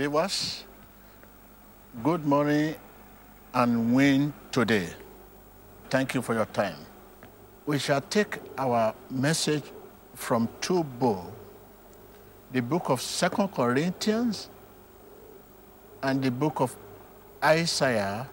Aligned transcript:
Viewers, 0.00 0.64
good 2.02 2.24
morning 2.24 2.74
and 3.52 3.94
win 3.94 4.32
today. 4.50 4.88
Thank 5.90 6.14
you 6.14 6.22
for 6.22 6.32
your 6.32 6.46
time. 6.46 6.78
We 7.66 7.78
shall 7.78 8.00
take 8.00 8.38
our 8.56 8.94
message 9.10 9.64
from 10.14 10.48
two 10.62 10.84
books 10.84 11.30
the 12.50 12.62
book 12.62 12.88
of 12.88 13.02
Second 13.02 13.48
Corinthians 13.48 14.48
and 16.02 16.22
the 16.22 16.30
book 16.30 16.60
of 16.60 16.74
Isaiah 17.44 18.26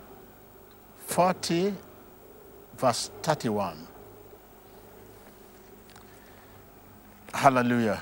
40, 1.07 1.73
verse 2.77 3.11
31. 3.21 3.75
Hallelujah. 7.34 8.02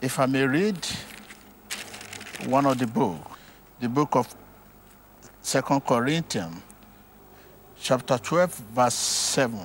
If 0.00 0.20
I 0.20 0.26
may 0.26 0.46
read 0.46 0.78
one 2.46 2.66
of 2.66 2.78
the 2.78 2.86
book, 2.86 3.18
the 3.80 3.88
book 3.88 4.14
of 4.14 4.34
Second 5.42 5.84
Corinthians, 5.84 6.62
chapter 7.80 8.18
12, 8.18 8.54
verse 8.74 8.94
7. 8.94 9.58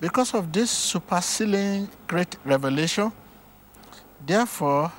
Because 0.00 0.34
of 0.34 0.52
this 0.52 0.70
superseding 0.70 1.88
great 2.06 2.36
revelation, 2.44 3.10
therefore, 4.24 4.92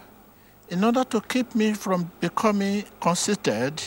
in 0.70 0.84
order 0.84 1.04
to 1.06 1.22
keep 1.22 1.56
me 1.56 1.74
from 1.74 2.12
becoming 2.20 2.84
conceited, 3.00 3.82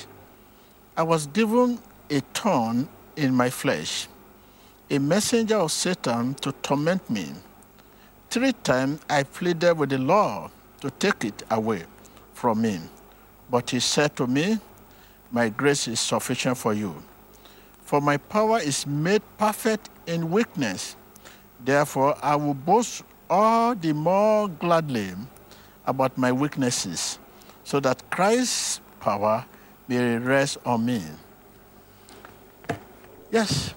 I 0.97 1.03
was 1.03 1.27
given 1.27 1.79
a 2.09 2.21
thorn 2.33 2.89
in 3.17 3.35
my 3.35 3.51
flesh, 3.51 4.09
a 4.89 4.99
messenger 4.99 5.57
of 5.57 5.73
Satan 5.73 6.35
to 6.35 6.53
torment 6.63 7.09
me. 7.11 7.33
Three 8.31 8.53
times 8.53 9.01
I 9.11 9.25
pleaded 9.25 9.77
with 9.77 9.91
the 9.91 9.99
Lord 9.99 10.53
to 10.81 10.91
take 10.91 11.25
it 11.25 11.43
away 11.51 11.85
from 12.35 12.63
me. 12.63 12.81
But 13.51 13.71
he 13.71 13.81
said 13.81 14.17
to 14.17 14.27
me, 14.27 14.59
My 15.31 15.49
grace 15.49 15.89
is 15.89 16.01
sufficient 16.01 16.57
for 16.57 16.73
you, 16.73 17.03
for 17.83 18.01
my 18.01 18.17
power 18.17 18.59
is 18.59 18.87
made 18.87 19.23
perfect 19.39 19.91
in 20.07 20.31
weakness. 20.31 20.97
Therefore, 21.63 22.17
I 22.23 22.37
will 22.37 22.55
boast 22.55 23.03
all 23.29 23.75
the 23.75 23.93
more 23.93 24.49
gladly 24.49 25.13
about 25.87 26.17
my 26.17 26.33
weaknesses, 26.33 27.19
so 27.65 27.81
that 27.81 28.11
Christ's 28.11 28.81
power 29.01 29.45
may 29.89 30.19
rest 30.19 30.59
on 30.65 30.85
me. 30.85 31.03
Yes. 33.31 33.75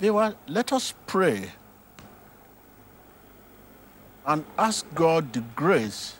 Viewer, 0.00 0.34
let 0.48 0.72
us 0.72 0.94
pray 1.06 1.52
and 4.26 4.44
ask 4.58 4.86
God 4.94 5.32
the 5.32 5.40
grace 5.54 6.16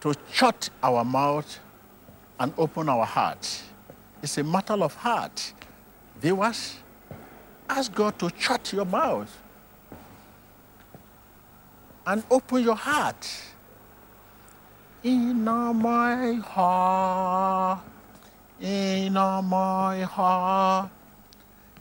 to 0.00 0.14
shut 0.32 0.70
our 0.82 1.04
mouth 1.04 1.58
and 2.38 2.52
open 2.56 2.88
our 2.88 3.04
heart. 3.04 3.62
It's 4.22 4.38
a 4.38 4.44
matter 4.44 4.74
of 4.74 4.94
heart. 4.94 5.52
Viewers, 6.20 6.76
ask 7.68 7.92
God 7.94 8.18
to 8.18 8.30
shut 8.38 8.72
your 8.72 8.84
mouth 8.84 9.36
and 12.06 12.22
open 12.30 12.62
your 12.62 12.76
heart. 12.76 13.42
In 15.02 15.44
my 15.44 16.34
heart, 16.34 17.80
in 18.60 19.12
my 19.12 20.00
heart, 20.02 20.90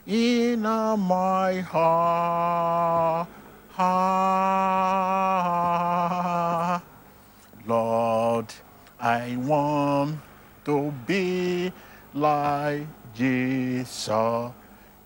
in 0.07 0.61
my 0.61 1.59
heart. 1.61 3.27
Lord, 7.65 8.45
I 8.99 9.35
want 9.37 10.19
to 10.65 10.93
be 11.07 11.71
like 12.13 12.85
Jesus 13.13 14.51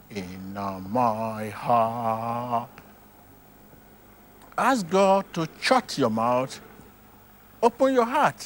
in 0.09 0.53
my 0.53 1.49
heart. 1.49 2.69
Ask 4.57 4.89
God 4.89 5.25
to 5.33 5.47
shut 5.61 5.97
your 5.97 6.09
mouth, 6.09 6.59
open 7.63 7.93
your 7.93 8.05
heart 8.05 8.45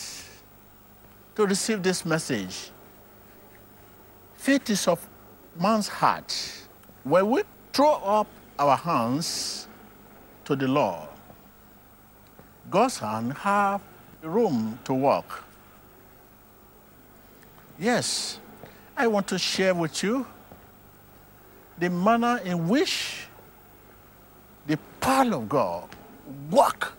to 1.35 1.45
receive 1.47 1.81
this 1.81 2.05
message. 2.05 2.69
Faith 4.35 4.69
is 4.69 4.87
of 4.87 4.99
man's 5.59 5.87
heart. 5.87 6.33
When 7.03 7.29
we 7.29 7.43
throw 7.71 7.95
up 7.95 8.27
our 8.57 8.77
hands 8.77 9.67
to 10.45 10.55
the 10.55 10.67
Lord, 10.67 11.09
God's 12.69 12.99
hand 12.99 13.33
have 13.39 13.81
room 14.21 14.79
to 14.85 14.93
work. 14.93 15.43
Yes, 17.77 18.39
I 18.95 19.07
want 19.07 19.27
to 19.27 19.37
share 19.37 19.73
with 19.73 20.03
you 20.03 20.25
the 21.77 21.89
manner 21.89 22.39
in 22.45 22.67
which 22.67 23.27
the 24.67 24.77
power 24.99 25.33
of 25.33 25.49
God 25.49 25.89
work. 26.49 26.93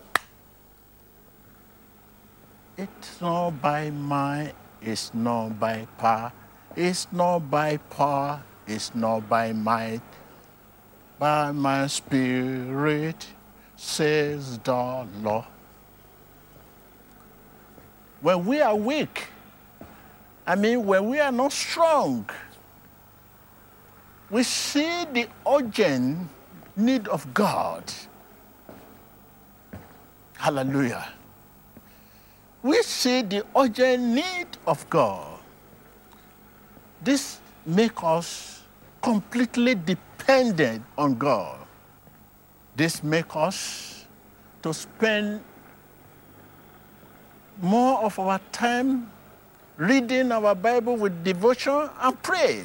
It's 2.77 3.21
not 3.21 3.63
by 3.63 3.91
might, 3.91 4.53
it's 4.83 5.15
not 5.15 5.61
by 5.61 5.87
power, 5.97 6.33
it's 6.77 7.07
not 7.13 7.51
by 7.51 7.77
power, 7.77 8.43
it's 8.67 8.95
not 8.95 9.29
by 9.29 9.53
might, 9.53 10.03
by 11.19 11.53
my 11.53 11.87
spirit, 11.87 13.27
says 13.77 14.59
the 14.59 15.07
Lord. 15.23 15.45
When 18.21 18.45
we 18.47 18.61
are 18.61 18.75
weak, 18.75 19.29
I 20.47 20.57
mean, 20.57 20.85
when 20.85 21.09
we 21.09 21.21
are 21.21 21.33
not 21.33 21.53
strong, 21.53 22.29
we 24.31 24.43
see 24.43 25.05
the 25.13 25.29
urgent 25.47 26.29
need 26.77 27.09
of 27.09 27.33
God. 27.35 27.85
Hallelujah. 30.37 31.09
We 32.63 32.83
see 32.83 33.23
the 33.23 33.45
urgent 33.57 34.03
need 34.03 34.49
of 34.67 34.89
God. 34.91 35.34
This 37.05 37.39
makes 37.67 38.03
us 38.03 38.63
completely 39.03 39.75
dependent 39.75 40.83
on 40.97 41.15
God. 41.15 41.59
This 42.75 43.05
makes 43.05 43.37
us 43.37 44.07
to 44.63 44.73
spend 44.73 45.45
more 47.61 48.03
of 48.03 48.19
our 48.19 48.41
time 48.51 49.11
reading 49.77 50.33
our 50.33 50.55
Bible 50.55 50.97
with 50.97 51.23
devotion 51.23 51.91
and 52.01 52.23
pray. 52.23 52.65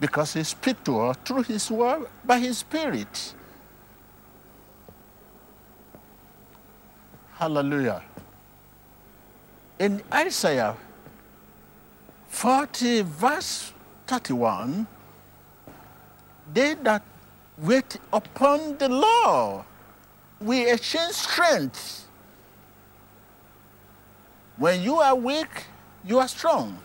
Because 0.00 0.34
He 0.34 0.42
speaks 0.42 0.80
to 0.84 1.00
us 1.00 1.16
through 1.24 1.44
His 1.44 1.70
word 1.70 2.08
by 2.24 2.40
His 2.40 2.58
Spirit. 2.58 3.34
Hallelujah. 7.38 8.02
In 9.78 10.02
Isaiah 10.12 10.74
40, 12.28 13.02
verse 13.02 13.72
31, 14.06 14.86
they 16.52 16.74
that 16.74 17.02
wait 17.58 17.98
upon 18.12 18.76
the 18.78 18.88
Lord 18.88 19.64
will 20.40 20.72
exchange 20.72 21.12
strength. 21.12 22.06
When 24.56 24.82
you 24.82 24.96
are 24.96 25.14
weak, 25.14 25.64
you 26.04 26.18
are 26.18 26.28
strong. 26.28 26.78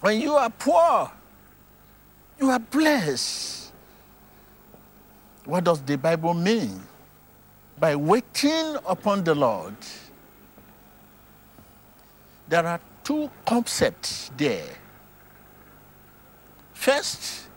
When 0.00 0.20
you 0.20 0.34
are 0.34 0.50
poor, 0.50 1.10
you 2.38 2.50
are 2.50 2.58
blessed. 2.58 3.72
What 5.44 5.64
does 5.64 5.80
the 5.82 5.96
Bible 5.96 6.34
mean? 6.34 6.80
By 7.78 7.96
waiting 7.96 8.76
upon 8.86 9.24
the 9.24 9.34
Lord, 9.34 9.76
there 12.48 12.66
are 12.66 12.80
two 13.04 13.30
concepts 13.46 14.30
there. 14.36 14.66
First, 16.72 17.48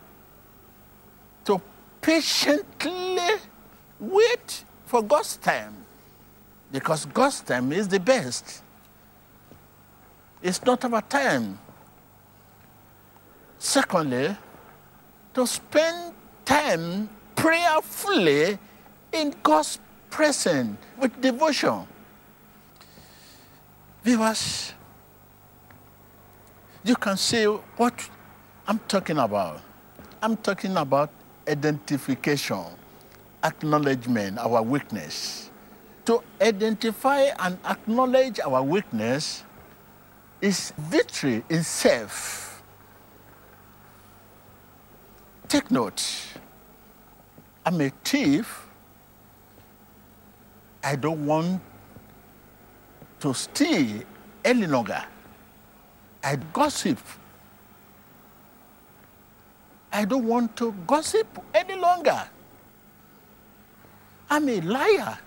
to 1.46 1.62
patiently 2.02 3.40
wait 4.00 4.66
for 4.86 5.02
God's 5.02 5.38
time, 5.38 5.74
because 6.72 7.06
God's 7.06 7.42
time 7.42 7.72
is 7.72 7.88
the 7.88 8.00
best. 8.00 8.62
It's 10.42 10.64
not 10.64 10.86
our 10.86 11.02
time. 11.02 11.58
Secondly, 13.58 14.38
to 15.34 15.48
spend 15.48 16.14
time 16.46 17.10
prayerfully 17.36 18.60
in 19.12 19.34
God's 19.42 19.80
presence 20.10 20.78
with 20.98 21.20
devotion. 21.20 21.88
Viewers, 24.04 24.74
you 26.88 26.96
can 26.96 27.18
see 27.18 27.44
what 27.44 28.10
I'm 28.68 28.80
talking 28.88 29.18
about. 29.18 29.62
I'm 30.22 30.38
talking 30.38 30.78
about 30.78 31.10
identification, 31.48 32.64
acknowledgement, 33.44 34.40
our 34.40 34.62
weakness. 34.62 35.52
To 36.06 36.24
identify 36.42 37.30
and 37.40 37.58
acknowledge 37.66 38.40
our 38.40 38.64
weakness 38.64 39.44
is 40.42 40.72
victory 40.78 41.44
in 41.50 41.64
self. 41.64 42.64
Take 45.50 45.70
note. 45.70 46.04
I'm 47.66 47.82
a 47.82 47.90
thief. 48.04 48.66
I 50.84 50.96
don't 50.96 51.26
want 51.26 51.62
to 53.20 53.34
steal 53.34 54.04
any 54.46 54.68
longer. 54.68 55.04
I 56.24 56.36
gossip. 56.54 57.00
I 59.92 60.06
don't 60.06 60.26
want 60.26 60.56
to 60.58 60.74
gossip 60.86 61.28
any 61.54 61.76
longer. 61.76 62.28
I'm 64.30 64.50
a 64.50 64.62
liar. 64.62 65.18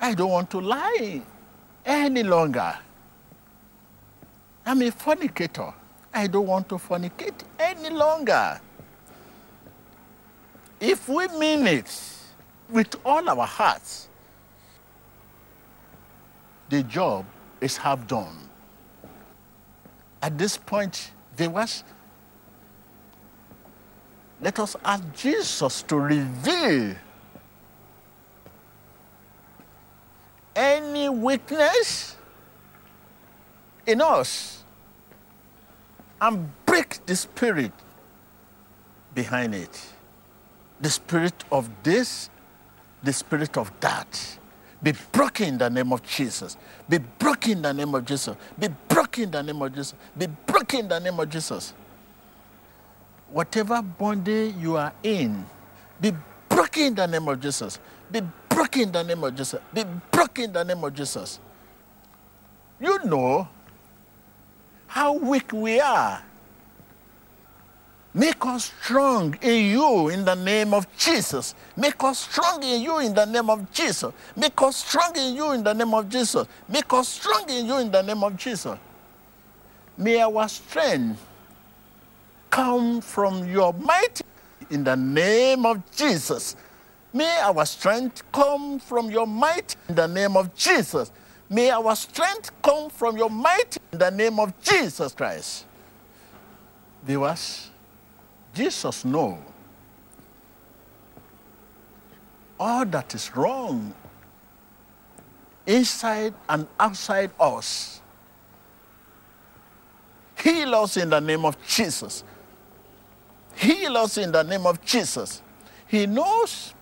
I 0.00 0.14
don't 0.14 0.30
want 0.30 0.50
to 0.50 0.60
lie 0.60 1.22
any 1.84 2.22
longer. 2.22 2.76
I'm 4.66 4.82
a 4.82 4.90
fornicator. 4.90 5.72
I 6.12 6.26
don't 6.26 6.46
want 6.46 6.68
to 6.70 6.76
fornicate 6.76 7.42
any 7.58 7.90
longer. 7.90 8.60
If 10.80 11.08
we 11.08 11.26
mean 11.38 11.66
it 11.66 11.90
with 12.68 12.94
all 13.04 13.28
our 13.28 13.46
hearts, 13.46 14.08
the 16.68 16.82
job 16.82 17.24
is 17.60 17.76
half 17.76 18.06
done. 18.06 18.36
At 20.20 20.36
this 20.36 20.56
point, 20.56 21.12
there 21.36 21.50
was 21.50 21.84
let 24.40 24.58
us 24.60 24.76
ask 24.84 25.02
Jesus 25.14 25.82
to 25.82 25.98
reveal 25.98 26.94
any 30.54 31.08
weakness 31.08 32.16
in 33.86 34.00
us 34.00 34.62
and 36.20 36.50
break 36.66 37.04
the 37.06 37.16
spirit 37.16 37.72
behind 39.14 39.54
it. 39.54 39.92
The 40.80 40.90
spirit 40.90 41.44
of 41.50 41.68
this, 41.82 42.30
the 43.02 43.12
spirit 43.12 43.56
of 43.56 43.72
that. 43.80 44.38
Be 44.82 44.92
broken 45.10 45.48
in 45.48 45.58
the 45.58 45.68
name 45.68 45.92
of 45.92 46.02
Jesus. 46.04 46.56
Be 46.88 46.98
broken 46.98 47.52
in 47.52 47.62
the 47.62 47.72
name 47.72 47.94
of 47.94 48.04
Jesus. 48.04 48.36
Be 48.58 48.68
broken 48.88 49.24
in 49.24 49.30
the 49.30 49.42
name 49.42 49.60
of 49.60 49.74
Jesus. 49.74 49.94
Be 50.16 50.26
broken 50.46 50.80
in 50.80 50.88
the 50.88 50.98
name 51.00 51.18
of 51.18 51.28
Jesus. 51.28 51.72
Whatever 53.30 53.82
bondage 53.82 54.54
you 54.56 54.76
are 54.76 54.92
in, 55.02 55.44
be 56.00 56.12
broken 56.48 56.82
in 56.82 56.94
the 56.94 57.06
name 57.06 57.28
of 57.28 57.40
Jesus. 57.40 57.78
Be 58.10 58.20
broken 58.48 58.82
in 58.82 58.92
the 58.92 59.02
name 59.02 59.24
of 59.24 59.34
Jesus. 59.34 59.60
Be 59.74 59.84
broken 60.10 60.44
in 60.44 60.52
the 60.52 60.64
name 60.64 60.82
of 60.84 60.94
Jesus. 60.94 61.40
You 62.80 63.04
know 63.04 63.48
how 64.86 65.12
weak 65.12 65.52
we 65.52 65.80
are. 65.80 66.22
Make 68.18 68.44
us 68.46 68.72
strong 68.82 69.38
in 69.42 69.70
you 69.70 70.08
in 70.08 70.24
the 70.24 70.34
name 70.34 70.74
of 70.74 70.88
Jesus. 70.98 71.54
Make 71.76 72.02
us 72.02 72.18
strong 72.18 72.60
in 72.64 72.82
you 72.82 72.98
in 72.98 73.14
the 73.14 73.24
name 73.24 73.48
of 73.48 73.70
Jesus. 73.70 74.12
Make 74.34 74.60
us 74.60 74.76
strong 74.78 75.16
in 75.16 75.36
you 75.36 75.52
in 75.52 75.62
the 75.62 75.72
name 75.72 75.94
of 75.94 76.08
Jesus. 76.08 76.44
Make 76.68 76.92
us 76.92 77.08
strong 77.08 77.48
in 77.48 77.66
you 77.66 77.76
in 77.78 77.92
the 77.92 78.02
name 78.02 78.24
of 78.24 78.36
Jesus. 78.36 78.76
May 79.96 80.20
our 80.20 80.48
strength 80.48 81.24
come 82.50 83.00
from 83.02 83.48
your 83.48 83.72
might 83.72 84.20
in 84.68 84.82
the 84.82 84.96
name 84.96 85.64
of 85.64 85.88
Jesus. 85.92 86.56
May 87.12 87.38
our 87.40 87.64
strength 87.66 88.24
come 88.32 88.80
from 88.80 89.12
your 89.12 89.28
might 89.28 89.76
in 89.88 89.94
the 89.94 90.08
name 90.08 90.36
of 90.36 90.52
Jesus. 90.56 91.12
May 91.48 91.70
our 91.70 91.94
strength 91.94 92.50
come 92.62 92.90
from 92.90 93.16
your 93.16 93.30
might 93.30 93.78
in 93.92 93.98
the 94.00 94.10
name 94.10 94.40
of 94.40 94.60
Jesus 94.60 95.12
Christ. 95.14 95.66
Viewers, 97.04 97.70
Jesus 98.58 99.04
know 99.04 99.38
all 102.58 102.84
that 102.86 103.14
is 103.14 103.30
wrong 103.36 103.94
inside 105.64 106.34
and 106.48 106.66
outside 106.80 107.30
us. 107.38 108.02
Heal 110.42 110.74
us 110.74 110.96
in 110.96 111.08
the 111.08 111.20
name 111.20 111.44
of 111.44 111.56
Jesus. 111.68 112.24
Heal 113.54 113.96
us 113.96 114.18
in 114.18 114.32
the 114.32 114.42
name 114.42 114.66
of 114.66 114.84
Jesus. 114.84 115.40
He 115.86 116.06
knows 116.06 116.74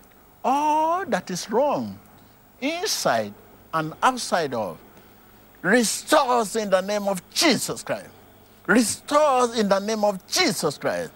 all 0.43 1.05
that 1.05 1.29
is 1.29 1.47
wrong 1.51 1.99
inside 2.59 3.35
and 3.71 3.93
outside 4.01 4.55
of. 4.55 4.79
Restore 5.61 6.39
us 6.39 6.55
in 6.55 6.71
the 6.71 6.81
name 6.81 7.07
of 7.07 7.21
Jesus 7.29 7.83
Christ. 7.83 8.09
Restore 8.65 9.41
us 9.43 9.59
in 9.59 9.69
the 9.69 9.77
name 9.77 10.03
of 10.03 10.25
Jesus 10.25 10.79
Christ. 10.79 11.11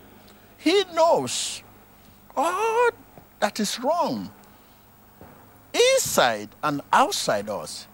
He 0.62 0.84
knows 0.94 1.64
all 2.38 2.90
that 3.40 3.60
is 3.60 3.80
wrong 3.80 4.30
inside 5.74 6.50
and 6.64 6.82
outside 6.94 7.50
us. 7.50 7.88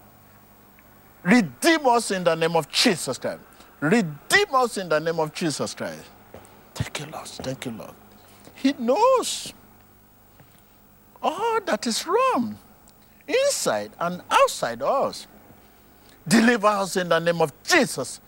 Redeem 1.22 1.86
us 1.86 2.10
in 2.10 2.24
the 2.24 2.34
name 2.34 2.54
of 2.56 2.68
Jesus 2.68 3.16
Christ. 3.16 3.40
Redeem 3.80 4.54
us 4.54 4.76
in 4.76 4.88
the 4.88 4.98
name 4.98 5.18
of 5.18 5.32
Jesus 5.32 5.74
Christ. 5.74 6.04
Thank 6.74 7.00
you, 7.00 7.06
Lord. 7.06 7.26
Thank 7.26 7.64
you, 7.64 7.72
Lord. 7.72 7.94
He 8.54 8.74
knows 8.78 9.54
all 11.22 11.60
that 11.62 11.86
is 11.86 12.06
wrong 12.06 12.58
inside 13.26 13.92
and 13.98 14.20
outside 14.30 14.82
us. 14.82 15.26
Deliver 16.26 16.66
us 16.66 16.96
in 16.96 17.08
the 17.08 17.18
name 17.18 17.40
of 17.40 17.50
Jesus. 17.62 18.20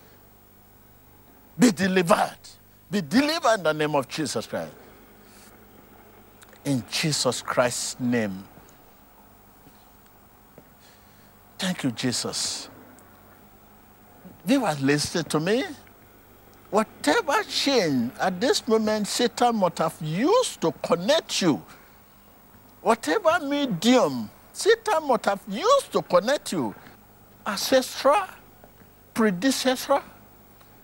Be 1.58 1.70
delivered. 1.70 2.38
Be 2.90 3.00
delivered 3.00 3.54
in 3.58 3.62
the 3.62 3.72
name 3.72 3.94
of 3.94 4.08
Jesus 4.08 4.46
Christ. 4.46 4.72
In 6.64 6.82
Jesus 6.90 7.40
Christ's 7.40 7.98
name. 8.00 8.44
Thank 11.58 11.84
you, 11.84 11.90
Jesus. 11.92 12.68
They 14.44 14.58
were 14.58 14.74
listening 14.80 15.24
to 15.24 15.40
me. 15.40 15.64
Whatever 16.70 17.42
chain 17.44 18.10
at 18.20 18.40
this 18.40 18.66
moment 18.66 19.06
Satan 19.06 19.56
might 19.56 19.78
have 19.78 19.96
used 20.00 20.60
to 20.60 20.72
connect 20.82 21.42
you, 21.42 21.62
whatever 22.80 23.44
medium 23.44 24.30
Satan 24.52 25.08
might 25.08 25.24
have 25.24 25.40
used 25.48 25.92
to 25.92 26.02
connect 26.02 26.52
you, 26.52 26.74
ancestral, 27.46 28.22
predecessor, 29.12 30.00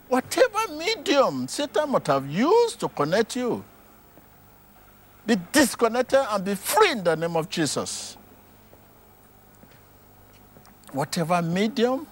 whatever 0.08 0.72
medium 0.76 1.48
Satan 1.48 1.90
might 1.90 2.06
have 2.06 2.28
used 2.30 2.80
to 2.80 2.88
connect 2.88 3.36
you, 3.36 3.64
be 5.26 5.36
disconnected 5.52 6.20
and 6.30 6.44
be 6.44 6.54
free 6.54 6.92
in 6.92 7.02
the 7.02 7.16
name 7.16 7.36
of 7.36 7.48
Jesus. 7.48 8.16
Whatever 10.92 11.42
medium 11.42 12.06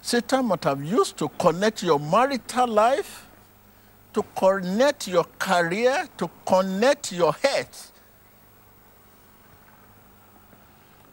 Satan 0.00 0.46
might 0.46 0.64
have 0.64 0.82
used 0.82 1.16
to 1.18 1.28
connect 1.38 1.82
your 1.82 2.00
marital 2.00 2.66
life, 2.66 3.26
to 4.14 4.24
connect 4.34 5.08
your 5.08 5.24
career, 5.38 6.06
to 6.18 6.28
connect 6.44 7.12
your 7.12 7.32
health, 7.34 7.92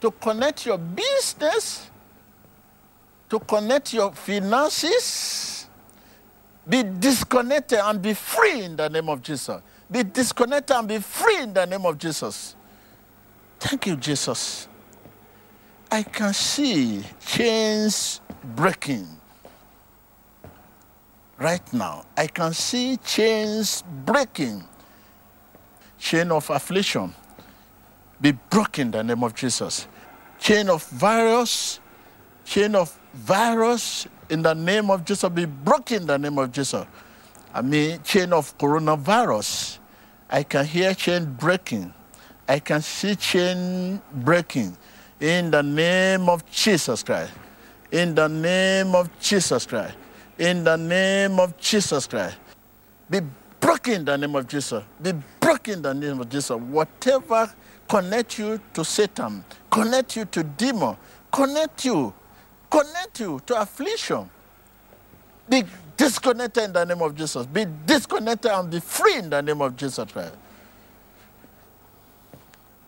to 0.00 0.10
connect 0.10 0.66
your 0.66 0.78
business, 0.78 1.89
to 3.30 3.38
connect 3.40 3.92
your 3.92 4.12
finances. 4.12 5.66
Be 6.68 6.82
disconnected 6.82 7.78
and 7.78 8.00
be 8.02 8.14
free 8.14 8.62
in 8.62 8.76
the 8.76 8.88
name 8.88 9.08
of 9.08 9.22
Jesus. 9.22 9.62
Be 9.90 10.02
disconnected 10.02 10.76
and 10.76 10.86
be 10.86 10.98
free 10.98 11.42
in 11.42 11.52
the 11.54 11.64
name 11.64 11.86
of 11.86 11.98
Jesus. 11.98 12.54
Thank 13.58 13.86
you, 13.86 13.96
Jesus. 13.96 14.68
I 15.90 16.02
can 16.02 16.32
see 16.32 17.02
chains 17.24 18.20
breaking 18.44 19.06
right 21.38 21.72
now. 21.72 22.04
I 22.16 22.26
can 22.26 22.52
see 22.52 22.96
chains 22.98 23.82
breaking. 24.04 24.62
Chain 25.98 26.30
of 26.30 26.48
affliction 26.50 27.12
be 28.20 28.32
broken 28.32 28.88
in 28.88 28.90
the 28.90 29.02
name 29.02 29.24
of 29.24 29.34
Jesus. 29.34 29.88
Chain 30.38 30.68
of 30.68 30.84
virus, 30.88 31.80
chain 32.50 32.74
of 32.74 32.98
virus 33.14 34.08
in 34.28 34.42
the 34.42 34.54
name 34.54 34.90
of 34.90 35.04
Jesus 35.04 35.30
be 35.30 35.44
broken 35.44 36.02
in 36.02 36.06
the 36.08 36.18
name 36.18 36.36
of 36.36 36.50
Jesus. 36.50 36.84
I 37.54 37.62
mean, 37.62 38.02
chain 38.02 38.32
of 38.32 38.58
coronavirus. 38.58 39.78
I 40.28 40.42
can 40.42 40.66
hear 40.66 40.92
chain 40.94 41.36
breaking. 41.38 41.94
I 42.48 42.58
can 42.58 42.82
see 42.82 43.14
chain 43.14 44.02
breaking 44.12 44.76
in 45.20 45.52
the 45.52 45.62
name 45.62 46.28
of 46.28 46.44
Jesus 46.50 47.04
Christ. 47.04 47.30
In 47.92 48.16
the 48.16 48.26
name 48.26 48.96
of 48.96 49.08
Jesus 49.20 49.64
Christ. 49.64 49.94
In 50.36 50.64
the 50.64 50.76
name 50.76 51.38
of 51.38 51.56
Jesus 51.56 52.08
Christ. 52.08 52.36
Be 53.08 53.20
broken 53.60 53.92
in 53.94 54.04
the 54.04 54.18
name 54.18 54.34
of 54.34 54.48
Jesus. 54.48 54.82
Be 55.00 55.12
broken 55.38 55.74
in 55.74 55.82
the 55.82 55.94
name 55.94 56.20
of 56.20 56.28
Jesus. 56.28 56.50
Whatever 56.56 57.52
connect 57.86 58.40
you 58.40 58.60
to 58.74 58.84
Satan, 58.84 59.44
connect 59.70 60.16
you 60.16 60.24
to 60.24 60.42
demon, 60.42 60.96
connect 61.30 61.84
you, 61.84 62.12
connect 62.70 63.20
you 63.20 63.40
to 63.46 63.60
affliction. 63.60 64.30
Be 65.48 65.64
disconnected 65.96 66.64
in 66.64 66.72
the 66.72 66.84
name 66.84 67.02
of 67.02 67.14
Jesus. 67.14 67.46
Be 67.46 67.66
disconnected 67.84 68.50
and 68.50 68.70
be 68.70 68.80
free 68.80 69.16
in 69.16 69.30
the 69.30 69.42
name 69.42 69.60
of 69.60 69.76
Jesus 69.76 70.10
Christ. 70.12 70.34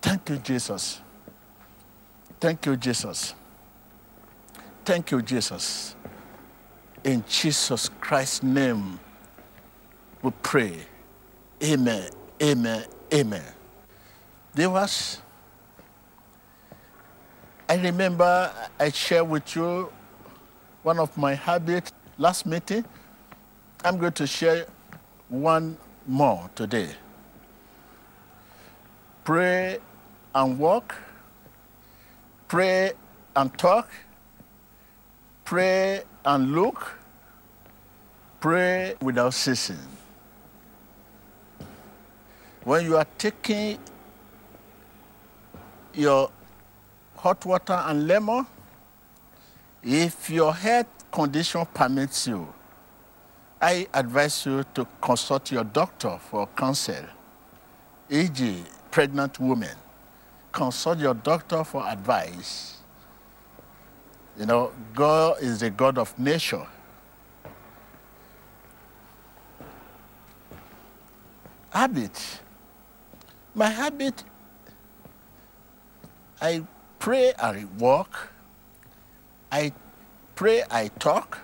Thank 0.00 0.28
you, 0.28 0.36
Jesus. 0.38 1.00
Thank 2.40 2.66
you, 2.66 2.76
Jesus. 2.76 3.34
Thank 4.84 5.10
you, 5.12 5.22
Jesus. 5.22 5.94
In 7.04 7.24
Jesus 7.28 7.88
Christ's 8.00 8.42
name, 8.42 8.98
we 10.22 10.32
pray. 10.42 10.76
Amen. 11.62 12.08
Amen. 12.42 12.84
Amen. 13.14 13.44
There 14.54 14.70
was, 14.70 15.21
I 17.68 17.76
remember 17.76 18.52
I 18.78 18.90
shared 18.90 19.28
with 19.28 19.54
you 19.56 19.90
one 20.82 20.98
of 20.98 21.16
my 21.16 21.34
habits 21.34 21.92
last 22.18 22.44
meeting. 22.44 22.84
I'm 23.84 23.98
going 23.98 24.12
to 24.14 24.26
share 24.26 24.66
one 25.28 25.76
more 26.06 26.50
today. 26.54 26.90
Pray 29.24 29.78
and 30.34 30.58
walk, 30.58 30.94
pray 32.48 32.92
and 33.36 33.56
talk, 33.56 33.88
pray 35.44 36.02
and 36.24 36.52
look, 36.52 36.98
pray 38.40 38.96
without 39.00 39.34
ceasing. 39.34 39.78
When 42.64 42.84
you 42.84 42.96
are 42.96 43.06
taking 43.18 43.78
your 45.94 46.30
hot 47.22 47.46
water 47.46 47.80
and 47.86 48.08
lemon, 48.08 48.44
if 49.80 50.28
your 50.28 50.52
health 50.52 50.88
condition 51.12 51.64
permits 51.72 52.26
you, 52.26 52.52
I 53.60 53.86
advise 53.94 54.44
you 54.44 54.64
to 54.74 54.84
consult 55.00 55.52
your 55.52 55.62
doctor 55.62 56.18
for 56.18 56.48
counsel, 56.56 57.04
e.g., 58.10 58.64
pregnant 58.90 59.38
women. 59.38 59.76
Consult 60.50 60.98
your 60.98 61.14
doctor 61.14 61.62
for 61.62 61.86
advice. 61.86 62.78
You 64.36 64.46
know, 64.46 64.72
God 64.92 65.36
is 65.40 65.60
the 65.60 65.70
God 65.70 65.98
of 65.98 66.18
nature. 66.18 66.66
Habit. 71.70 72.40
My 73.54 73.68
habit, 73.68 74.24
I 76.40 76.64
pray, 77.02 77.34
I 77.34 77.66
walk. 77.82 78.30
I 79.50 79.72
pray, 80.36 80.62
I 80.70 80.86
talk. 81.02 81.40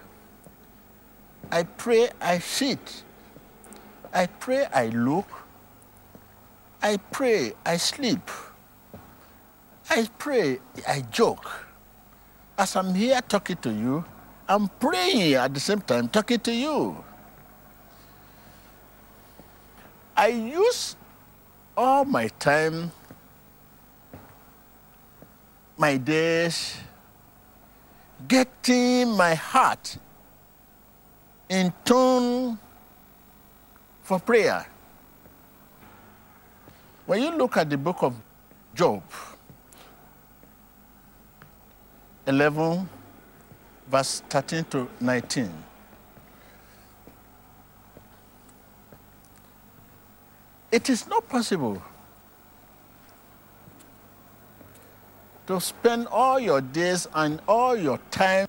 I 1.51 1.65
pray, 1.65 2.11
I 2.21 2.39
sit. 2.39 3.03
I 4.15 4.27
pray, 4.27 4.67
I 4.73 4.87
look. 4.95 5.27
I 6.81 6.97
pray, 7.11 7.55
I 7.67 7.77
sleep. 7.77 8.31
I 9.91 10.07
pray, 10.17 10.61
I 10.87 11.01
joke. 11.11 11.67
As 12.57 12.77
I'm 12.77 12.95
here 12.95 13.19
talking 13.27 13.57
to 13.67 13.75
you, 13.75 14.05
I'm 14.49 14.69
praying 14.79 15.35
at 15.35 15.53
the 15.53 15.59
same 15.59 15.81
time 15.81 16.07
talking 16.07 16.39
to 16.39 16.55
you. 16.55 17.03
I 20.17 20.29
use 20.29 20.95
all 21.77 22.05
my 22.05 22.29
time, 22.39 22.93
my 25.79 25.97
days, 25.97 26.77
getting 28.27 29.17
my 29.17 29.35
heart 29.35 29.97
in 31.49 31.73
tune 31.85 32.59
for 34.03 34.19
prayer. 34.19 34.67
When 37.07 37.23
you 37.23 37.31
look 37.31 37.57
at 37.57 37.71
the 37.71 37.79
book 37.79 38.03
of 38.03 38.15
Job, 38.75 39.03
11, 42.27 42.89
verse 43.89 44.23
13 44.29 44.65
to 44.65 44.89
19, 45.01 45.51
it 50.73 50.91
is 50.91 51.07
not 51.07 51.27
possible 51.29 51.81
to 55.49 55.59
spend 55.59 56.07
all 56.09 56.39
your 56.39 56.61
days 56.61 57.09
and 57.15 57.41
all 57.49 57.75
your 57.75 57.99
time 58.11 58.47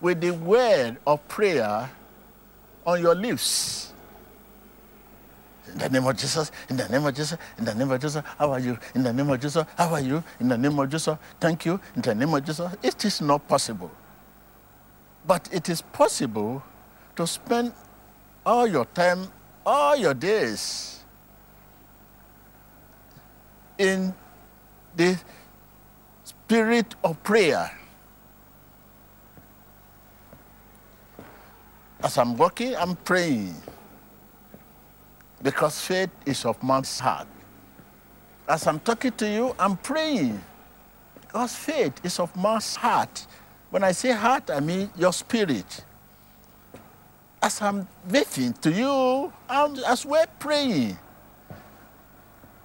with 0.00 0.20
the 0.20 0.30
word 0.30 0.96
of 1.04 1.26
prayer 1.26 1.90
on 2.86 3.02
your 3.02 3.16
lips. 3.16 3.92
In 5.66 5.78
the 5.78 5.88
name 5.88 6.06
of 6.06 6.16
Jesus, 6.16 6.52
in 6.68 6.76
the 6.76 6.88
name 6.88 7.04
of 7.04 7.12
Jesus, 7.12 7.36
in 7.58 7.64
the 7.64 7.74
name 7.74 7.90
of 7.90 8.00
Jesus, 8.00 8.22
how 8.38 8.52
are 8.52 8.60
you? 8.60 8.78
In 8.94 9.02
the 9.02 9.12
name 9.12 9.28
of 9.28 9.40
Jesus, 9.40 9.66
how 9.76 9.88
are 9.88 10.00
you? 10.00 10.22
In 10.38 10.46
the 10.46 10.56
name 10.56 10.78
of 10.78 10.88
Jesus, 10.88 11.18
thank 11.40 11.66
you. 11.66 11.80
In 11.96 12.02
the 12.02 12.14
name 12.14 12.32
of 12.32 12.44
Jesus, 12.44 12.72
it 12.80 13.04
is 13.04 13.20
not 13.20 13.48
possible. 13.48 13.90
But 15.26 15.48
it 15.50 15.68
is 15.68 15.82
possible 15.82 16.62
to 17.16 17.26
spend 17.26 17.72
all 18.46 18.68
your 18.68 18.84
time, 18.84 19.32
all 19.66 19.96
your 19.96 20.14
days 20.14 21.00
in 23.78 24.14
the 24.94 25.18
spirit 26.52 26.94
of 27.02 27.16
prayer. 27.22 27.72
As 32.02 32.18
I'm 32.18 32.36
working, 32.36 32.76
I'm 32.76 32.94
praying 32.94 33.54
because 35.42 35.80
faith 35.80 36.10
is 36.26 36.44
of 36.44 36.62
man's 36.62 37.00
heart. 37.00 37.26
As 38.46 38.66
I'm 38.66 38.80
talking 38.80 39.12
to 39.12 39.26
you, 39.26 39.56
I'm 39.58 39.78
praying 39.78 40.44
because 41.22 41.56
faith 41.56 41.94
is 42.04 42.20
of 42.20 42.36
man's 42.36 42.76
heart. 42.76 43.26
When 43.70 43.82
I 43.82 43.92
say 43.92 44.12
heart, 44.12 44.50
I 44.50 44.60
mean 44.60 44.90
your 44.94 45.14
spirit. 45.14 45.86
As 47.40 47.62
I'm 47.62 47.88
waiting 48.10 48.52
to 48.60 48.70
you, 48.70 49.32
I'm 49.48 49.74
as 49.86 50.04
well 50.04 50.26
praying. 50.38 50.98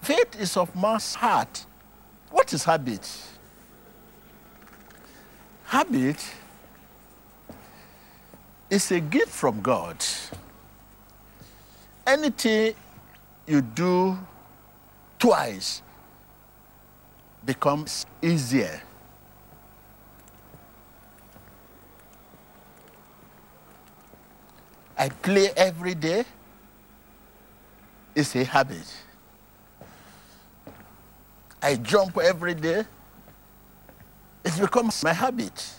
Faith 0.01 0.35
is 0.37 0.57
of 0.57 0.75
man's 0.75 1.15
heart. 1.15 1.65
What 2.31 2.51
is 2.51 2.65
habit? 2.65 3.36
Habit 5.67 6.23
is 8.69 8.89
a 8.89 9.01
gift 9.01 9.27
from 9.27 9.61
God. 9.61 9.97
Anything 12.05 12.73
you 13.45 13.61
do 13.61 14.17
twice 15.19 15.81
becomes 17.45 18.05
easier. 18.21 18.81
I 24.97 25.09
play 25.09 25.49
every 25.57 25.95
day. 25.95 26.23
It's 28.15 28.33
a 28.37 28.45
habit. 28.45 28.87
I 31.61 31.75
jump 31.75 32.17
every 32.17 32.53
day. 32.53 32.85
It 34.57 34.61
becomes 34.61 35.03
my 35.03 35.13
habit. 35.13 35.69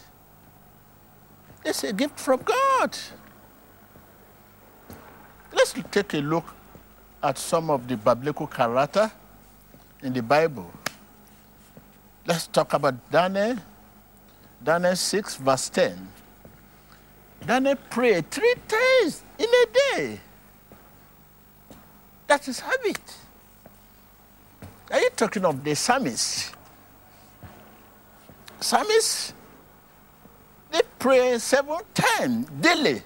It's 1.65 1.83
a 1.83 1.93
gift 1.93 2.21
from 2.21 2.43
God. 2.43 2.97
Let's 5.53 5.75
take 5.91 6.15
a 6.15 6.19
look 6.19 6.45
at 7.21 7.39
some 7.39 7.71
of 7.71 7.89
the 7.89 7.97
biblical 7.97 8.47
character 8.47 9.11
in 10.01 10.13
the 10.13 10.23
Bible. 10.23 10.71
Let's 12.25 12.47
talk 12.47 12.73
about 12.73 12.95
Daniel. 13.11 13.57
Daniel 14.63 14.95
6, 14.95 15.37
verse 15.37 15.69
10. 15.71 16.09
Daniel 17.45 17.75
prayed 17.91 18.31
three 18.31 18.55
times 18.69 19.23
in 19.41 19.49
a 19.49 19.67
day. 19.97 20.21
That 22.29 22.43
is 22.43 22.47
his 22.47 22.61
habit. 22.61 23.17
Are 24.93 25.01
you 25.01 25.11
talking 25.11 25.45
of 25.45 25.65
the 25.65 25.75
psalmist? 25.75 26.55
Psalmist, 28.61 29.35
they 30.71 30.81
pray 30.99 31.39
seven 31.39 31.79
times 31.95 32.47
daily 32.61 33.03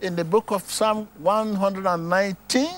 in 0.00 0.16
the 0.16 0.24
book 0.24 0.50
of 0.50 0.62
Psalm 0.70 1.08
119, 1.18 2.68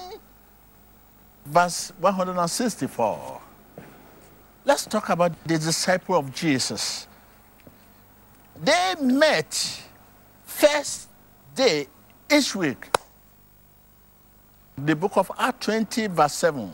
verse 1.46 1.92
164. 2.00 3.40
Let's 4.64 4.86
talk 4.86 5.08
about 5.08 5.32
the 5.44 5.58
disciple 5.58 6.16
of 6.16 6.34
Jesus. 6.34 7.06
They 8.62 8.94
met 9.00 9.82
first 10.44 11.08
day 11.54 11.86
each 12.30 12.54
week 12.54 12.88
The 14.86 14.96
book 14.96 15.18
of 15.18 15.30
Acts 15.38 15.66
20, 15.66 16.06
verse 16.06 16.32
7. 16.32 16.70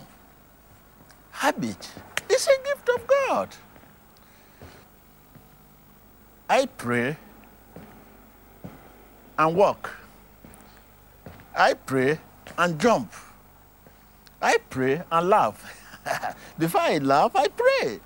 Habit 1.32 1.90
is 2.30 2.46
a 2.46 2.62
gift 2.64 2.88
of 2.88 3.06
God. 3.06 3.48
I 6.48 6.66
pray 6.66 7.16
and 9.38 9.56
walk. 9.56 9.90
I 11.56 11.74
pray 11.74 12.20
and 12.58 12.78
jump. 12.80 13.12
I 14.40 14.58
pray 14.70 15.02
and 15.10 15.28
laugh. 15.28 15.58
Before 16.58 16.82
I 16.82 16.98
laugh, 16.98 17.32
I 17.34 17.48
pray. 17.48 18.00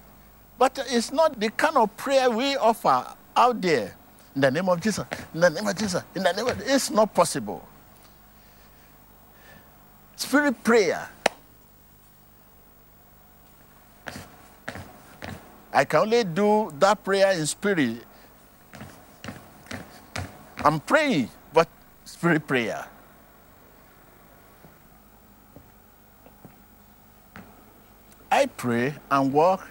But 0.59 0.78
it's 0.90 1.12
not 1.12 1.38
the 1.38 1.50
kind 1.50 1.76
of 1.76 1.94
prayer 1.97 2.30
we 2.30 2.56
offer 2.56 3.04
out 3.37 3.61
there. 3.61 3.97
In 4.35 4.40
the 4.40 4.50
name 4.50 4.68
of 4.68 4.80
Jesus, 4.80 5.04
in 5.35 5.40
the 5.40 5.50
name 5.50 5.66
of 5.66 5.76
Jesus, 5.76 6.02
in 6.14 6.23
the 6.23 6.32
name 6.32 6.47
of 6.47 6.61
it's 6.64 6.90
not 6.90 7.12
possible. 7.12 7.66
Spirit 10.16 10.62
prayer. 10.62 11.09
I 15.73 15.85
can 15.85 16.00
only 16.00 16.25
do 16.25 16.73
that 16.78 17.02
prayer 17.02 17.32
in 17.32 17.47
spirit. 17.47 18.04
I'm 20.64 20.81
praying, 20.81 21.31
but 21.52 21.69
spirit 22.05 22.47
prayer. 22.47 22.87
I 28.31 28.47
pray 28.47 28.95
and 29.11 29.33
walk. 29.33 29.67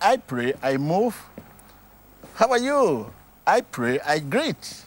I 0.00 0.16
pray, 0.16 0.54
I 0.62 0.76
move. 0.76 1.16
How 2.34 2.48
are 2.50 2.58
you? 2.58 3.12
I 3.46 3.62
pray, 3.62 3.98
I 4.00 4.18
greet. 4.18 4.84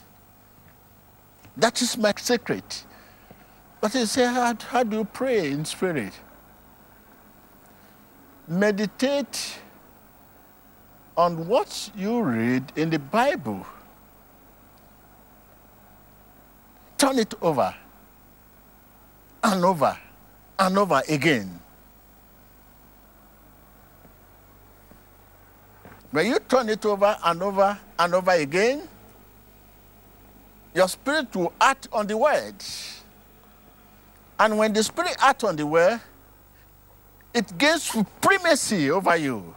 That 1.56 1.80
is 1.82 1.96
my 1.98 2.12
secret. 2.16 2.84
But 3.80 3.94
you 3.94 4.06
say, 4.06 4.24
how, 4.24 4.56
how 4.68 4.82
do 4.82 4.98
you 4.98 5.04
pray 5.04 5.50
in 5.50 5.64
spirit? 5.64 6.14
Meditate 8.48 9.58
on 11.16 11.46
what 11.46 11.90
you 11.96 12.22
read 12.22 12.72
in 12.76 12.90
the 12.90 12.98
Bible. 12.98 13.66
Turn 17.04 17.18
it 17.18 17.34
over 17.42 17.74
and 19.42 19.62
over 19.62 19.98
and 20.58 20.78
over 20.78 21.02
again. 21.06 21.60
When 26.12 26.28
you 26.28 26.38
turn 26.38 26.70
it 26.70 26.82
over 26.86 27.14
and 27.22 27.42
over 27.42 27.78
and 27.98 28.14
over 28.14 28.30
again, 28.30 28.88
your 30.74 30.88
spirit 30.88 31.36
will 31.36 31.52
act 31.60 31.88
on 31.92 32.06
the 32.06 32.16
word. 32.16 32.54
And 34.38 34.56
when 34.56 34.72
the 34.72 34.82
spirit 34.82 35.14
acts 35.20 35.44
on 35.44 35.56
the 35.56 35.66
word, 35.66 36.00
it 37.34 37.58
gains 37.58 37.82
supremacy 37.82 38.90
over 38.90 39.14
you. 39.14 39.54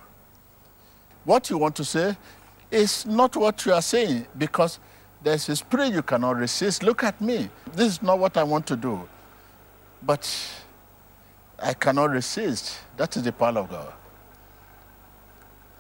What 1.24 1.50
you 1.50 1.58
want 1.58 1.78
to 1.78 1.86
say 1.86 2.18
is 2.70 3.06
not 3.06 3.38
what 3.38 3.66
you 3.66 3.72
are 3.72 3.82
saying 3.82 4.28
because 4.38 4.80
there's 5.24 5.50
a 5.50 5.56
spirit 5.56 5.94
you 5.94 6.02
cannot 6.02 6.38
resist. 6.38 6.84
Look 6.84 7.04
at 7.04 7.20
me. 7.20 7.50
This 7.74 7.94
is 7.94 8.02
not 8.02 8.20
what 8.20 8.38
I 8.38 8.44
want 8.44 8.66
to 8.68 8.76
do. 8.76 9.08
But 10.02 10.28
I 11.60 11.74
cannot 11.74 12.12
resist. 12.12 12.80
That 12.98 13.16
is 13.18 13.24
the 13.24 13.32
power 13.32 13.60
of 13.60 13.70
God. 13.70 13.94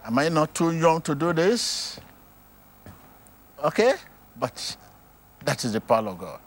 Am 0.05 0.17
I 0.17 0.29
not 0.29 0.55
too 0.55 0.71
young 0.71 1.01
to 1.01 1.13
do 1.13 1.33
this? 1.33 1.99
Okay? 3.63 3.93
But 4.39 4.77
that 5.43 5.63
is 5.65 5.73
the 5.73 5.81
power 5.81 6.07
of 6.07 6.17
God. 6.17 6.39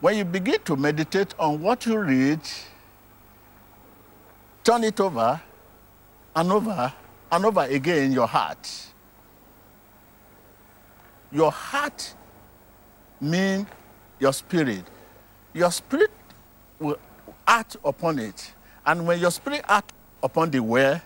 When 0.00 0.18
you 0.18 0.24
begin 0.24 0.60
to 0.64 0.76
meditate 0.76 1.34
on 1.38 1.62
what 1.62 1.86
you 1.86 1.98
read, 1.98 2.40
turn 4.62 4.84
it 4.84 5.00
over 5.00 5.40
and 6.36 6.52
over 6.52 6.92
and 7.32 7.44
over 7.44 7.62
again 7.62 8.04
in 8.04 8.12
your 8.12 8.26
heart. 8.26 8.68
Your 11.34 11.50
heart 11.50 12.14
means 13.20 13.66
your 14.20 14.32
spirit. 14.32 14.84
Your 15.52 15.72
spirit 15.72 16.12
will 16.78 16.96
act 17.46 17.76
upon 17.84 18.20
it. 18.20 18.52
And 18.86 19.04
when 19.04 19.18
your 19.18 19.32
spirit 19.32 19.64
act 19.68 19.92
upon 20.22 20.50
the 20.50 20.60
word, 20.60 21.02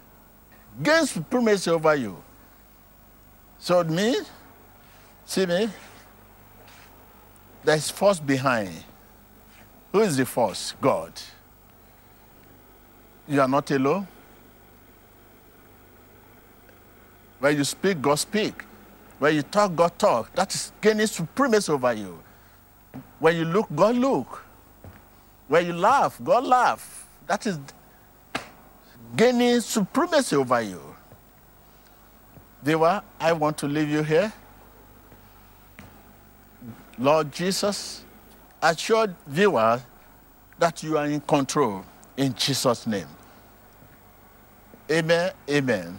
gains 0.83 1.13
supremacy 1.13 1.71
over 1.71 1.95
you. 1.95 2.23
So 3.59 3.83
me, 3.85 4.17
see 5.25 5.47
me, 5.47 5.71
there's 7.65 7.91
force 7.91 8.21
behind. 8.21 8.85
Who 9.93 10.01
is 10.01 10.17
the 10.19 10.27
force? 10.27 10.75
God. 10.81 11.13
You 13.27 13.41
are 13.41 13.49
not 13.49 13.71
alone. 13.71 14.07
When 17.39 17.57
you 17.57 17.65
speak, 17.65 18.03
God 18.03 18.17
speak. 18.17 18.68
When 19.19 19.35
you 19.35 19.43
talk, 19.43 19.75
God 19.75 19.99
talk. 19.99 20.35
That 20.35 20.55
is 20.55 20.73
gaining 20.81 21.07
supremacy 21.07 21.73
over 21.73 21.93
you. 21.93 22.23
When 23.19 23.37
you 23.37 23.45
look, 23.45 23.69
God 23.75 23.97
look. 23.97 24.45
When 25.49 25.67
you 25.67 25.73
laugh, 25.73 26.21
God 26.23 26.45
laugh. 26.45 27.07
That 27.27 27.47
is 27.47 27.59
gaining 29.17 29.61
supremacy 29.61 30.37
over 30.37 30.61
you. 30.63 30.81
Viewer, 32.63 33.03
I 33.21 33.33
want 33.33 33.59
to 33.59 33.67
leave 33.67 33.89
you 33.89 34.03
here. 34.03 34.33
Lord 36.99 37.33
Jesus, 37.33 38.05
assure 38.61 39.15
viewers 39.27 39.81
that 40.59 40.83
you 40.83 40.99
are 40.99 41.07
in 41.07 41.21
control 41.21 41.85
in 42.17 42.35
Jesus' 42.35 42.87
name. 42.87 43.07
Amen. 44.91 45.33
Amen. 45.49 45.99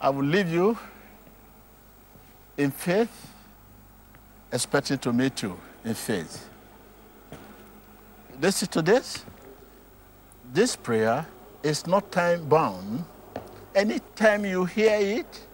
I 0.00 0.10
will 0.10 0.24
leave 0.24 0.48
you 0.48 0.78
in 2.60 2.70
faith, 2.70 3.32
expecting 4.52 4.98
to 4.98 5.12
meet 5.14 5.42
you 5.42 5.58
in 5.82 5.94
faith. 5.94 6.48
Listen 8.38 8.68
to 8.68 8.82
this. 8.82 9.24
This 10.52 10.76
prayer 10.76 11.26
is 11.62 11.86
not 11.86 12.12
time 12.12 12.44
bound. 12.48 13.04
Anytime 13.74 14.44
you 14.44 14.66
hear 14.66 14.98
it, 15.00 15.46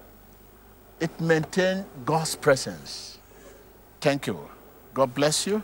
it 0.98 1.20
maintains 1.20 1.84
God's 2.04 2.34
presence. 2.34 3.18
Thank 4.00 4.26
you. 4.26 4.48
God 4.92 5.14
bless 5.14 5.46
you. 5.46 5.62